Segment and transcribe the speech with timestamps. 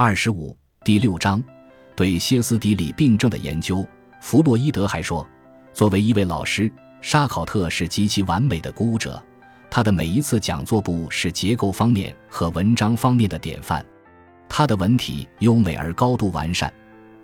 [0.00, 1.42] 二十五第六章
[1.96, 3.84] 对歇斯底里病症的研究。
[4.20, 5.26] 弗洛伊德还说，
[5.72, 9.20] 作为一位老师，沙考特是极其完美的鼓舞者。
[9.68, 13.84] 他的每一次讲座部是结构方面和文章方面的典范。
[14.48, 16.72] 他的文体优美而高度完善，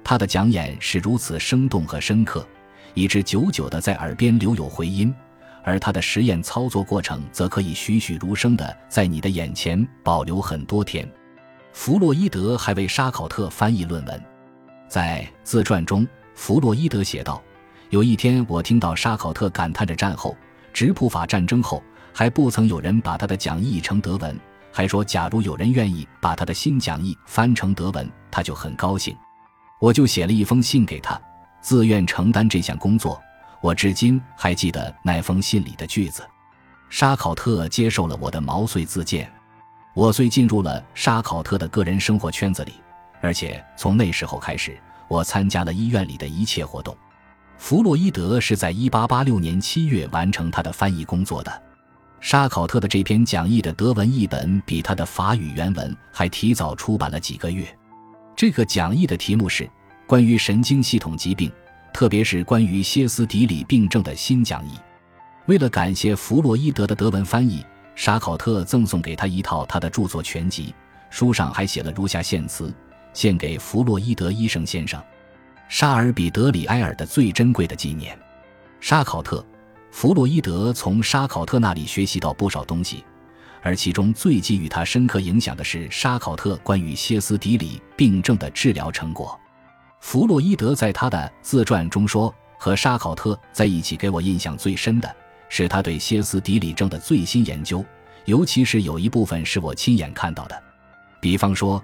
[0.03, 2.45] 他的讲演是如此生动和深刻，
[2.95, 5.15] 以致久久的在耳边留有回音。
[5.63, 11.09] 而他的实验操作过程则可以栩栩如生的在你的眼前保留很多天。
[11.75, 14.25] 弗洛伊德还为沙考特翻译论文，
[14.89, 17.43] 在自传中，弗洛伊德写道
[17.91, 20.37] ：“有一天，我听到沙考特感叹着战后
[20.73, 24.39] 直普法战争后还不曾有人把他的讲义译成德文，
[24.73, 29.15] 还说假如有人愿意把他的新讲义翻成德文，他就很高兴。
[29.81, 31.21] 我就写了一封信给他，
[31.61, 33.21] 自愿承担这项工作。”
[33.61, 36.23] 我至今还记得那封信里的句子。
[36.89, 39.31] 沙考特接受了我的毛遂自荐，
[39.95, 42.73] 我遂进入了沙考特的个人生活圈子里，
[43.21, 44.77] 而且从那时候开始，
[45.07, 46.97] 我参加了医院里的一切活动。
[47.59, 51.63] 弗洛伊德是在1886年7月完成他的翻译工作的。
[52.21, 57.67] 沙考特的这篇讲义的德文译本比他的法语原文还提早出版了几个月。
[58.35, 59.69] 这个讲义的题目是
[60.07, 61.51] 关于神经系统疾病。
[61.93, 64.73] 特别是关于歇斯底里病症的新讲义，
[65.47, 67.65] 为了感谢弗洛伊德的德文翻译，
[67.95, 70.75] 沙考特赠送给他一套他的著作全集，
[71.11, 72.73] 书上还写了如下献词：
[73.13, 75.03] 献给弗洛伊德医生先生，
[75.69, 78.19] 沙尔比德里埃尔的最珍贵的纪念。
[78.81, 79.45] 沙考特，
[79.91, 83.05] 弗洛伊德从沙考特那里学习到不少东西，
[83.63, 89.39] 而其中最给予他深刻影响的是沙考特关于歇斯底里病症的治疗成果。
[90.01, 95.17] 弗洛伊德在他的自传中说：“和沙考特在一起，给我印象最深的
[95.49, 97.85] 是他对歇斯底里症的最新研究，
[98.25, 100.63] 尤其是有一部分是我亲眼看到的。
[101.21, 101.83] 比方说，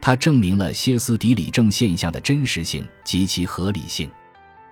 [0.00, 4.10] 他证明了歇斯底里症现象的真实性及其合理性。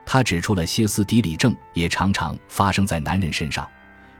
[0.04, 3.68] 他指出了歇斯底里症也常常发生在男人身上，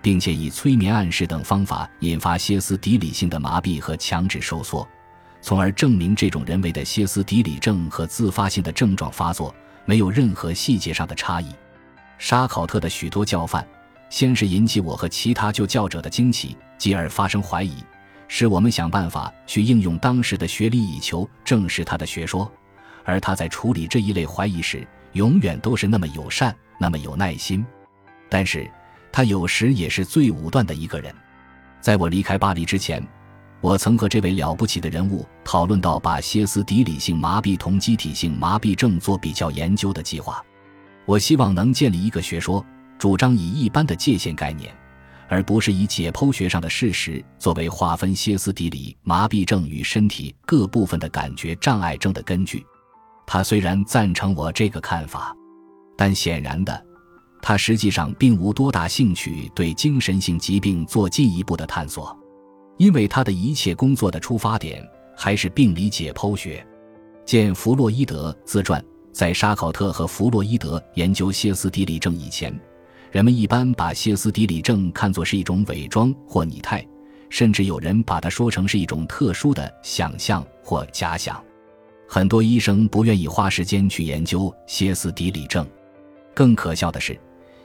[0.00, 4.87] 并且以催眠暗示等方法引发歇斯底里性的麻痹和强制收缩。”
[5.43, 9.55] 从而证明这种人为的歇斯底里症和自发性的症状发作
[9.87, 11.47] 没有任何细节上的差异。
[12.19, 13.67] 沙考特的许多教范，
[14.10, 17.76] 先是引起我和其他就教者的惊奇，继而发生怀疑，
[18.28, 22.50] 使我们想办法去应用当时的学理以求证实他的学说。
[23.04, 27.65] 而他在处理这一类怀疑时，永远都是那么友善，那么有耐心。
[28.28, 28.70] 但是，
[29.10, 31.15] 他有时也是最武断的一个人。
[31.81, 33.03] 在我离开巴黎之前。
[33.62, 40.43] 我曾和这位了不起的人物讨论到把歇斯底里性麻痹同机体性麻痹症做比较研究的计划。
[41.04, 42.65] 我希望能建立一个学说，
[43.00, 44.71] 主张以一般的界限概念，
[45.27, 52.62] 而不是以解剖学上的事实作为划分歇斯底里麻痹症与身体各部分的感觉障碍症的根据。
[53.27, 55.34] 他虽然赞成我这个看法，
[55.97, 56.84] 但显然的，
[57.41, 62.15] 他实际上并无多大兴趣对精神性疾病做进一步的探索。
[62.77, 64.87] 因为他的一切工作的出发点
[65.17, 66.62] 还是病理解剖学。
[67.25, 68.84] 见弗洛伊德自传。
[69.12, 72.56] 在沙考特和弗洛伊德研究歇斯底里症以前，
[73.10, 76.87] 人们一般把歇斯底里症看作是一种伪装或拟态，
[77.28, 81.43] 甚至有人把它说成是一种特殊的想象或假想。
[82.09, 85.66] 很多医生不愿意花时间去研究歇斯底里症。
[86.34, 87.19] 更可笑的是，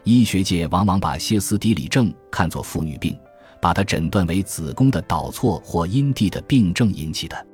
[0.04, 3.18] 医学界往往把歇斯底里症看作妇女病。
[3.62, 7.48] 把它诊断为子宫的导错或阴蒂的病症引起的，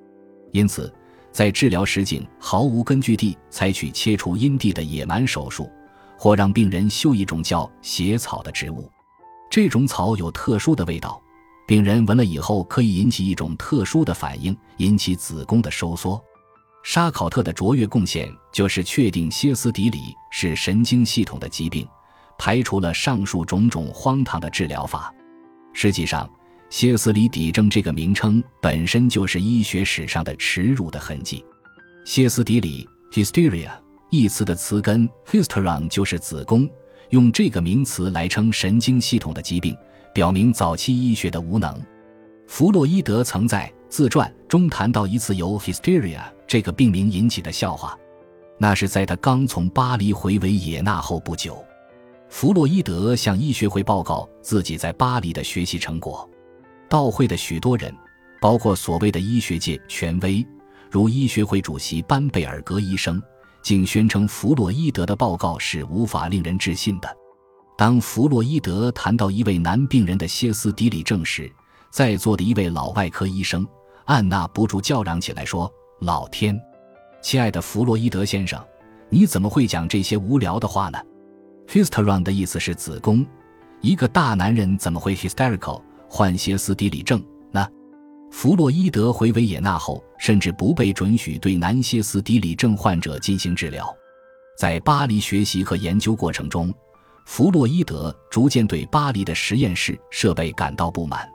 [0.52, 0.94] 因此，
[1.32, 5.70] 在治疗时竟毫无根据地采取切除阴蒂的野蛮手术，
[6.22, 8.88] 或让病人嗅一种叫血草的植物。
[9.50, 11.20] 这种草有特殊的味道，
[11.66, 16.24] 病人闻了以后可以引起一种特殊的反应，引起子宫的收缩。
[16.84, 21.88] 沙考特的卓越贡献就是确定歇斯底里是神经系统的疾病，
[22.38, 25.12] 排除了上述种种荒唐的治疗法。
[25.74, 26.30] 实际上，
[26.70, 31.44] 歇斯底里症这个名称本身就是医学史上的耻辱的痕迹。
[32.06, 33.72] 歇斯底里 （hysteria）
[34.12, 36.70] 一词的词根 hysteron 就是子宫，
[37.12, 39.74] 用这个名词来称神经系统的疾病，
[40.14, 41.82] 表明早期医学的无能。
[42.46, 47.98] 弗洛伊德曾在自传中谈到一次由 hysteria 这个病名引起的笑话，
[48.58, 51.64] 那是在他刚从巴黎回维也纳后不久。
[52.28, 56.30] 弗洛伊德向医学会报告自己在巴黎的学习成果，
[56.90, 57.96] 到会的许多人，
[58.42, 60.46] 包括所谓的医学界权威，
[60.90, 63.22] 如医学会主席班贝尔格医生，
[63.62, 67.18] 竟宣称弗洛伊德的报告是无法令人置信的。
[67.78, 71.52] 当弗洛伊德谈到一位男病人的歇斯底里症时，
[71.90, 73.68] 在座的一位老外科医生
[74.06, 75.72] 按捺不住叫嚷起来说
[76.02, 76.60] ：“老天，
[77.22, 78.64] 亲爱的弗洛伊德先生，
[79.10, 81.00] 你怎么会讲这些无聊的话呢
[81.68, 83.26] ？Hysteron 的意思是子宫。
[83.82, 87.24] 一个大男人怎么会 hysterical 患歇斯底里症？
[88.32, 93.86] 弗洛伊德回维也纳后，甚至不被准许对男歇斯底里症患者进行治疗。
[94.58, 96.74] 在巴黎学习和研究过程中，
[97.26, 101.30] 弗洛伊德逐渐对巴黎的实验室设备感到不满。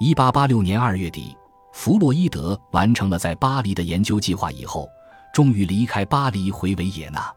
[0.00, 1.34] 1886年2月底，
[1.72, 4.86] 弗洛伊德完成了在巴黎的研究计划以后，
[5.32, 7.32] 终于离开巴黎回维也纳。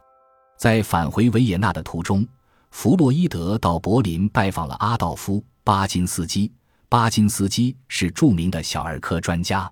[0.58, 2.24] 在返回维也纳的途中，
[2.70, 6.52] 弗洛伊德到柏林拜访了阿道夫·巴金斯基。
[6.90, 9.70] 巴金斯基是著名的小儿科专家。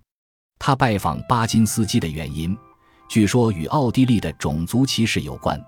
[0.57, 2.57] 他拜访巴金斯基的原因，
[3.09, 5.61] 据说与奥地利的种族歧视有关。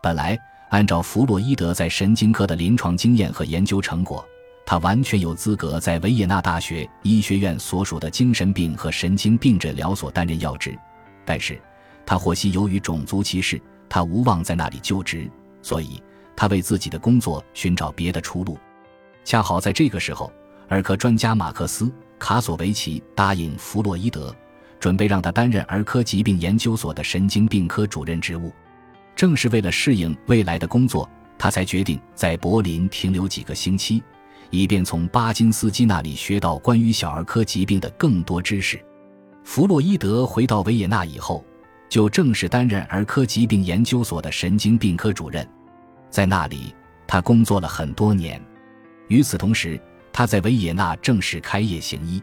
[0.00, 0.38] 本来，
[0.70, 4.24] 按照弗洛伊德在神经科的临床经验和研究成果，
[4.64, 10.78] 他完全有资格在维也纳大学医学院所属的精神病和神经病诊疗所担任要职。
[11.24, 11.60] 但是，
[12.06, 15.28] 他获悉由于种族歧视，他无望在那里就职，
[15.60, 16.00] 所以。
[16.36, 18.56] 他为自己的工作寻找别的出路，
[19.24, 20.32] 恰好在这个时候，
[20.68, 21.84] 儿科专家马克思·
[22.18, 24.34] 卡索维奇答应弗洛伊德，
[24.80, 28.52] 准备让他担任儿科疾病研究所的神经病科主任职务。
[29.14, 31.08] 正是为了适应未来的工作，
[31.38, 34.02] 他才决定在柏林停留几个星期，
[34.50, 38.82] 以便从巴金斯基那里学到关于小儿科疾病的更多知识。
[39.44, 41.44] 弗洛伊德回到维也纳以后，
[41.88, 45.46] 就正式担任儿科疾病研究所的神经病科主任。
[46.08, 46.74] 在那里，
[47.06, 48.42] 他工作了很多年。
[49.08, 49.78] 与此同时，
[50.14, 52.22] 他在维也纳正式开业行医。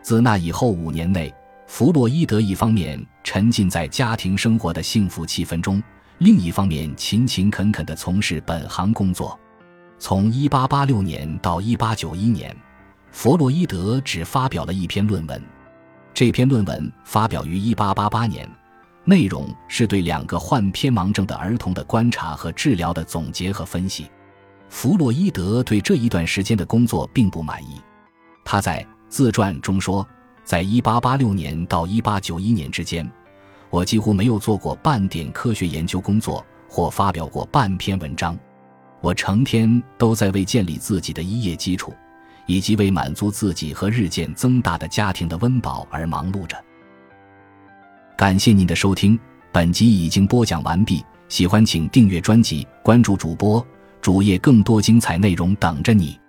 [0.00, 1.34] 自那以后五年内，
[1.66, 5.82] 弗洛伊德一方面沉浸在家庭生活的幸福气氛中，
[6.18, 9.38] 另一方面勤勤恳恳地从事本行工作。
[9.98, 12.56] 从1886年到1891年，
[13.10, 15.42] 弗洛伊德只发表了一篇论文。
[16.14, 18.48] 这篇论文发表于1888年。
[19.06, 24.06] 内容是对两个患偏盲症的儿童的观察和治疗的总结和分析。
[24.74, 27.80] 弗洛伊德对这一段时间的工作并不满意。
[28.44, 30.06] 他在自传中说
[30.42, 33.08] ：“在1886年到1891年之间，
[33.70, 38.36] 我几乎没有做过半点科学研究工作或发表过半篇文章。
[39.00, 41.94] 我成天都在为建立自己的一业基础，
[42.44, 46.56] 以及为满足自己和日渐增大的家庭的温饱而忙碌着。”
[48.18, 49.16] 感谢您的收听，
[49.52, 51.02] 本集已经播讲完毕。
[51.28, 53.64] 喜欢请订阅专辑，关注主播
[54.04, 56.20] 主页，更多精彩内容等着你。